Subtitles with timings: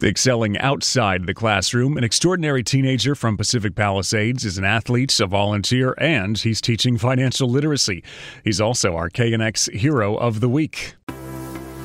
[0.00, 5.92] Excelling outside the classroom, an extraordinary teenager from Pacific Palisades is an athlete, a volunteer,
[5.98, 8.04] and he's teaching financial literacy.
[8.44, 10.94] He's also our KNX Hero of the Week.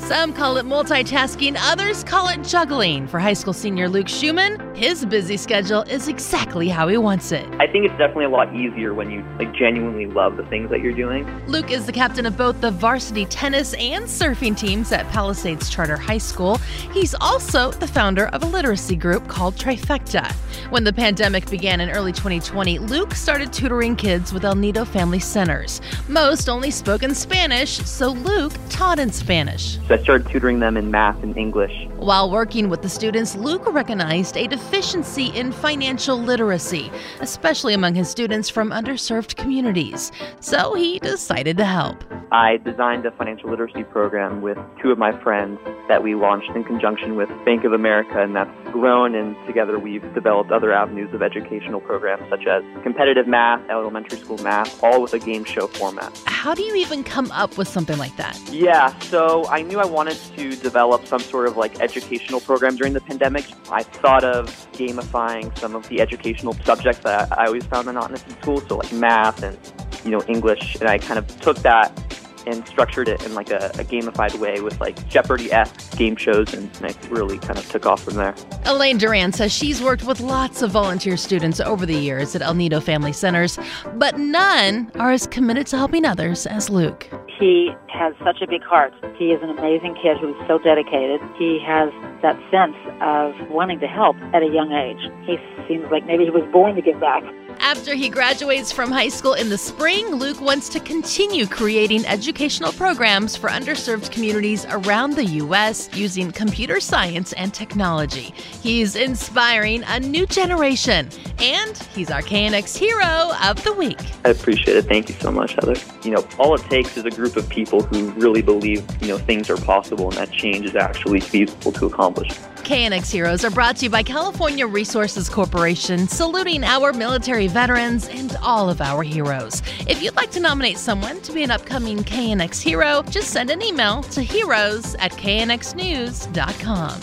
[0.00, 3.06] Some call it multitasking, others call it juggling.
[3.06, 7.46] For high school senior Luke Shuman, his busy schedule is exactly how he wants it.
[7.60, 10.80] I think it's definitely a lot easier when you like genuinely love the things that
[10.80, 11.26] you're doing.
[11.46, 15.96] Luke is the captain of both the varsity tennis and surfing teams at Palisades Charter
[15.96, 16.56] High School.
[16.92, 20.32] He's also the founder of a literacy group called Trifecta.
[20.70, 25.20] When the pandemic began in early 2020, Luke started tutoring kids with El Nido Family
[25.20, 25.80] Centers.
[26.08, 29.78] Most only spoke in Spanish, so Luke taught in Spanish.
[29.90, 31.88] So I started tutoring them in math and English.
[31.96, 38.08] While working with the students, Luke recognized a deficiency in financial literacy, especially among his
[38.08, 40.12] students from underserved communities.
[40.38, 42.04] So he decided to help.
[42.30, 46.62] I designed a financial literacy program with two of my friends that we launched in
[46.62, 49.16] conjunction with Bank of America, and that's grown.
[49.16, 54.38] And together we've developed other avenues of educational programs such as competitive math, elementary school
[54.38, 56.16] math, all with a game show format.
[56.26, 58.40] How do you even come up with something like that?
[58.52, 62.92] Yeah, so I knew I wanted to develop some sort of like educational program during
[62.92, 63.46] the pandemic.
[63.70, 68.30] I thought of gamifying some of the educational subjects that I always found monotonous in
[68.42, 69.58] school, so like math and
[70.04, 71.98] you know English, and I kind of took that
[72.46, 76.70] and structured it in like a, a gamified way with like Jeopardy-esque game shows, and,
[76.76, 78.34] and it really kind of took off from there.
[78.64, 82.54] Elaine Duran says she's worked with lots of volunteer students over the years at El
[82.54, 83.58] Nido Family Centers,
[83.94, 87.08] but none are as committed to helping others as Luke.
[87.38, 88.94] He has such a big heart.
[89.20, 91.20] He is an amazing kid who's so dedicated.
[91.36, 91.92] He has
[92.24, 95.04] that sense of wanting to help at a young age.
[95.28, 95.36] He
[95.68, 97.22] seems like maybe he was born to give back.
[97.62, 102.72] After he graduates from high school in the spring, Luke wants to continue creating educational
[102.72, 105.90] programs for underserved communities around the U.S.
[105.92, 108.32] using computer science and technology.
[108.62, 114.00] He's inspiring a new generation, and he's our KNX Hero of the Week.
[114.24, 114.86] I appreciate it.
[114.86, 115.76] Thank you so much, Heather.
[116.02, 119.18] You know, all it takes is a group of people who really believe, you know,
[119.18, 122.30] things are possible and that change is actually feasible to accomplish.
[122.70, 128.36] KNX Heroes are brought to you by California Resources Corporation, saluting our military veterans and
[128.42, 129.60] all of our heroes.
[129.88, 133.60] If you'd like to nominate someone to be an upcoming KNX hero, just send an
[133.60, 137.00] email to heroes at knxnews.com.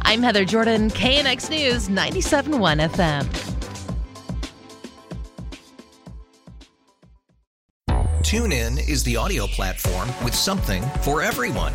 [0.00, 3.26] I'm Heather Jordan, KNX News 97.1 FM.
[8.22, 11.74] TuneIn is the audio platform with something for everyone.